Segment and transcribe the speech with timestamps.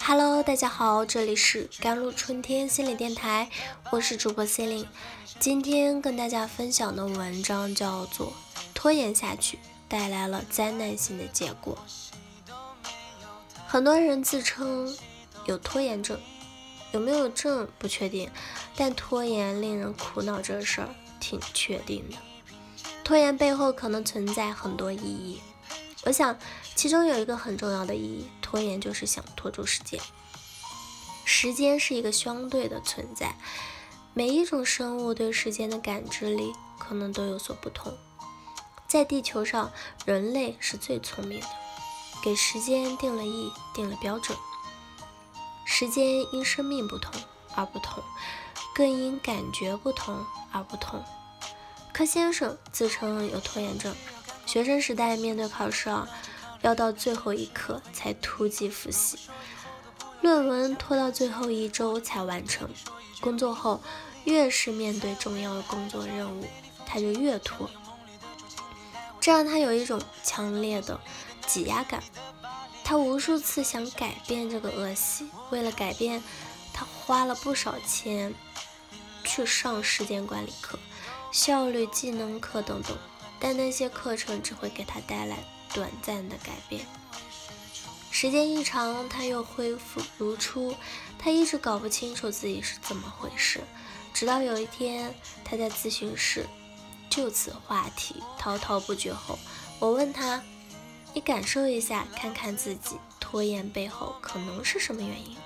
[0.00, 3.48] Hello，大家好，这里是甘露春天心理电台，
[3.92, 4.88] 我是主播 c e l i n e
[5.38, 8.26] 今天跟大家分享的文章叫做
[8.74, 11.78] 《拖延下去带来了灾难性的结果》。
[13.68, 14.96] 很多人自称
[15.44, 16.18] 有拖延症，
[16.90, 18.28] 有没有症不确定，
[18.74, 20.88] 但拖延令人苦恼这事儿
[21.20, 22.16] 挺确定的。
[23.04, 25.40] 拖延背后可能存在很多意义。
[26.04, 26.38] 我想，
[26.74, 30.00] 其中有一个很重要的意义，拖延就是想拖住时间。
[31.24, 33.34] 时间是一个相对的存在，
[34.14, 37.92] 每一种生物对时间的感知力可能都有所不同。
[38.86, 39.70] 在地球上，
[40.06, 41.46] 人类是最聪明的，
[42.22, 44.38] 给时间定了义，定了标准。
[45.66, 47.12] 时间因生命不同
[47.54, 48.02] 而不同，
[48.74, 51.04] 更因感觉不同而不同。
[51.92, 53.94] 柯先生自称有拖延症。
[54.48, 56.08] 学生时代面对考试啊，
[56.62, 59.18] 要到最后一刻才突击复习，
[60.22, 62.66] 论文拖到最后一周才完成。
[63.20, 63.82] 工作后，
[64.24, 66.46] 越是面对重要的工作任务，
[66.86, 67.68] 他就越拖，
[69.20, 70.98] 这让他有一种强烈的
[71.46, 72.02] 挤压感。
[72.82, 76.22] 他无数次想改变这个恶习，为了改变，
[76.72, 78.32] 他花了不少钱
[79.24, 80.78] 去上时间管理课、
[81.30, 82.96] 效率技能课等等。
[83.40, 85.38] 但那些课程只会给他带来
[85.72, 86.84] 短暂的改变，
[88.10, 90.74] 时间一长，他又恢复如初。
[91.18, 93.60] 他一直搞不清楚自己是怎么回事，
[94.12, 95.14] 直到有一天，
[95.44, 96.46] 他在咨询室
[97.08, 99.38] 就此话题滔滔不绝后，
[99.78, 100.42] 我问他
[101.14, 105.36] ：“你感受一下，看看自己拖延背后可能是什么原因？”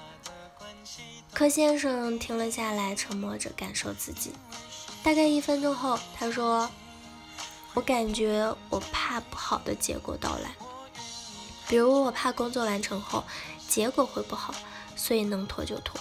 [1.34, 4.33] 柯先生停了下来，沉默着感受自己。
[5.03, 6.71] 大概一分钟后，他说。
[7.75, 10.55] 我感觉我怕不好的结果到来，
[11.69, 13.25] 比如我怕工作完成后
[13.67, 14.55] 结果会不好，
[14.95, 15.98] 所以能拖就拖。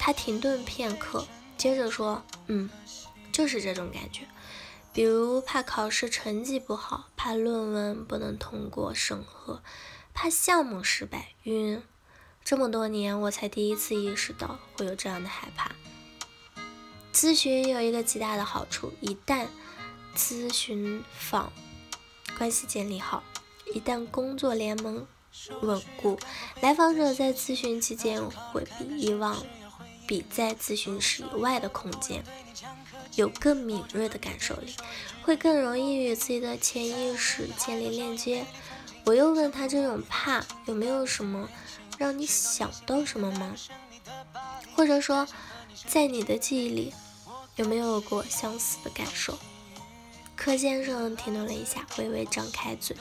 [0.00, 1.24] 他停顿片刻，
[1.56, 2.68] 接着说：“嗯，
[3.30, 4.22] 就是这种感觉。
[4.92, 9.62] 比如怕考试成绩不好，怕论文不能通过审核，
[10.12, 11.80] 怕项目失败晕。
[12.44, 15.70] 这么多年，我才第一次意识到会有这样的害怕。
[17.14, 19.46] 咨询有一个极大的好处，一旦……
[20.16, 21.52] 咨询访
[22.38, 23.22] 关系建立好，
[23.74, 25.06] 一旦工作联盟
[25.62, 26.18] 稳固，
[26.60, 28.22] 来访者在咨询期间
[28.52, 29.42] 会比以往，
[30.06, 32.22] 比在咨询室以外的空间
[33.16, 34.74] 有更敏锐的感受力，
[35.22, 38.44] 会更容易与自己的潜意识建立链接。
[39.04, 41.48] 我又问他，这种怕有没有什么
[41.98, 43.54] 让你想到什么吗？
[44.76, 45.26] 或者说，
[45.86, 46.94] 在你的记忆里
[47.56, 49.38] 有没有过相似的感受？
[50.44, 52.96] 柯先生停顿了一下，微微张开嘴，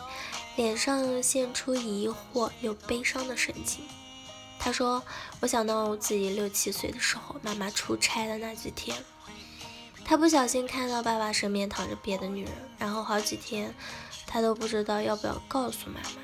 [0.56, 3.84] 脸上现出疑惑又悲伤的神情。
[4.60, 5.02] 他说
[5.42, 8.96] ：“我想到我自己六七岁的时候，妈妈出差的那几天，
[10.06, 13.74] 他不小心看到爸爸身边躺着别的女人，然后好几天
[14.28, 16.22] 他都不知道要不要告诉妈妈。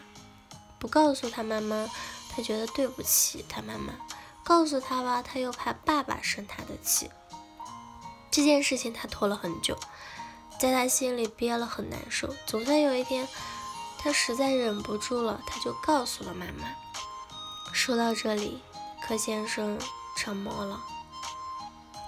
[0.78, 1.90] 不告诉他妈妈，
[2.30, 3.92] 他觉得对不起他妈妈；
[4.44, 7.10] 告诉他吧，他又怕爸爸生他的气。
[8.30, 9.76] 这件事情他拖了很久。”
[10.60, 13.28] 在他心里憋了很难受，总算有一天，
[14.00, 16.76] 他实在忍不住了，他就告诉了妈妈。
[17.74, 18.60] 说到这里，
[19.06, 19.78] 柯先生
[20.18, 20.82] 沉默了，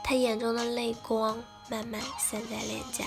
[0.04, 1.38] 他眼中的泪光
[1.70, 3.06] 慢慢散在脸颊。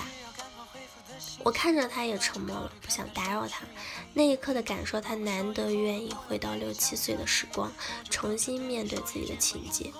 [1.43, 3.65] 我看着他也沉默了，不想打扰他。
[4.13, 7.69] 那一刻的感受，他难得愿意回到六七岁的时光，
[8.09, 9.91] 重新面对自己的情节。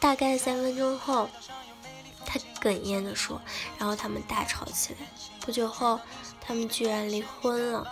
[0.00, 1.30] 大概三分钟后。
[2.34, 3.40] 他哽咽地说，
[3.78, 5.06] 然后他们大吵起来。
[5.40, 6.00] 不久后，
[6.40, 7.86] 他们居然离婚了。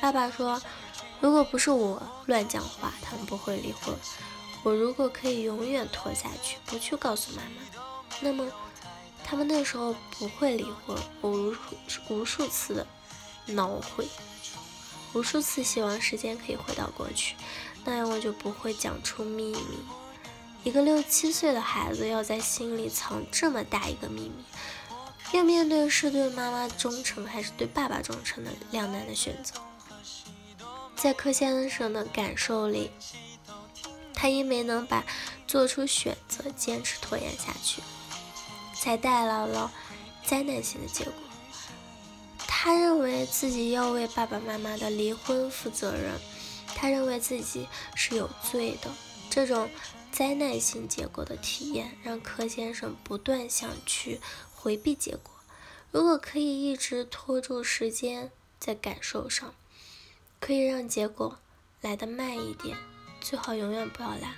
[0.00, 0.60] 爸爸说，
[1.20, 3.94] 如果不是我乱讲话，他们不会离婚。
[4.64, 7.84] 我如果可以永远拖下去，不去告诉妈妈，
[8.20, 8.50] 那么
[9.22, 10.96] 他们那时候不会离婚。
[11.20, 11.54] 我无
[12.08, 12.86] 无数次的
[13.46, 14.08] 恼悔，
[15.12, 17.36] 无数次希望时间可以回到过去，
[17.84, 19.78] 那样我就不会讲出秘密。
[20.64, 24.44] 一个六七岁的孩子要在心里藏这么大一个秘密，
[25.32, 29.60] 要面对是对妈妈忠诚还是对爸爸忠诚的两难的选择。
[30.94, 32.92] 在柯先生的感受里，
[34.14, 35.04] 他因没能把
[35.48, 37.82] 做出选择坚持拖延下去，
[38.72, 39.68] 才带来了
[40.24, 41.12] 灾难性的结果。
[42.46, 46.12] 他认为自己要为爸爸妈妈的离婚负责任，
[46.76, 47.66] 他认为自己
[47.96, 48.88] 是有罪的。
[49.28, 49.68] 这种。
[50.12, 54.20] 灾难性结果的体验让柯先生不断想去
[54.54, 55.32] 回避结果。
[55.90, 58.30] 如果可以一直拖住时间，
[58.60, 59.54] 在感受上，
[60.38, 61.38] 可以让结果
[61.80, 62.76] 来的慢一点，
[63.20, 64.34] 最好永远不要来。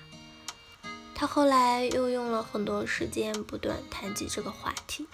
[1.14, 5.06] 他后来又用了很多时间不断谈及这个话题，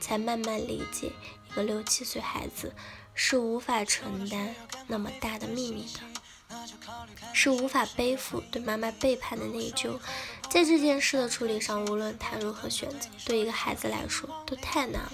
[0.00, 1.12] 才慢慢理解
[1.48, 2.72] 一个六七岁孩子
[3.14, 4.54] 是无法承担
[4.86, 6.00] 那么大的秘密的，
[7.32, 9.98] 是无法背负对妈妈背叛的内疚。
[10.50, 15.12] 在这件事的处理上，无论他如何选择，对一个孩子来说都太难了。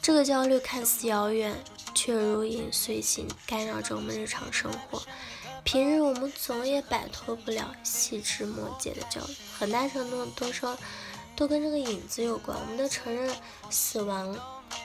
[0.00, 1.54] 这个焦虑看似遥远，
[1.94, 5.02] 却如影随形，干扰着我们日常生活。
[5.64, 10.76] 平日我们总也摆脱不了细枝末节的焦虑，很大程度都说
[11.34, 12.56] 都跟这个影子有关。
[12.56, 13.34] 我们得承认
[13.70, 14.38] 死亡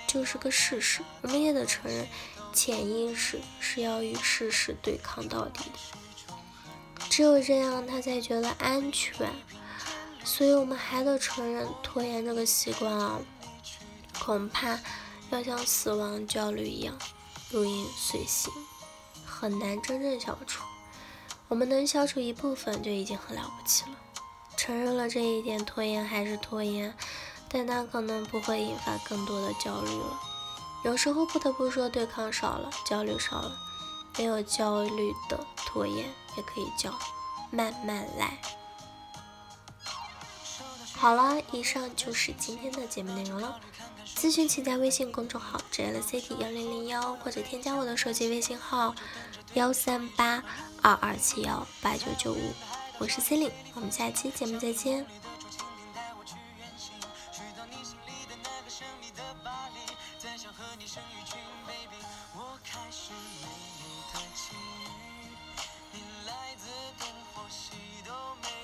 [0.08, 2.08] 就是个事实，我们也得承认
[2.54, 7.08] 潜意识是要与事实对抗到底的。
[7.10, 9.30] 只有这样，他才觉得安全。
[10.24, 13.20] 所以，我们还得承认拖延这个习惯啊，
[14.20, 14.80] 恐怕
[15.32, 16.98] 要像死亡焦虑一样
[17.50, 18.52] 如影随形。
[19.26, 20.64] 很难真正消除，
[21.48, 23.92] 我们能消除一部分就已经很了不起了。
[24.58, 26.94] 承认了这一点，拖延还是拖延，
[27.48, 30.20] 但它可能不会引发更多的焦虑了。
[30.84, 33.58] 有时候不得不说，对抗少了，焦虑少了，
[34.18, 36.06] 没有焦虑的拖延
[36.38, 36.98] 也可以叫
[37.52, 38.40] 慢慢来。
[40.96, 43.60] 好了，以上就是今天的节目内容了。
[44.16, 48.94] 咨询请在微信公众号 jlcd 幺零零幺，或者添加我的手机微信号
[49.54, 50.44] 幺三八
[50.82, 52.54] 二二七幺八九九五，
[52.98, 55.06] 我是 c e l i n e 我们下期节目再见。
[60.70, 61.98] 和你生一群 baby
[62.36, 63.12] 我开始
[63.42, 63.48] 美
[63.82, 65.34] 丽的际遇
[65.92, 66.70] 你来自
[67.00, 67.72] 东或西
[68.06, 68.59] 都没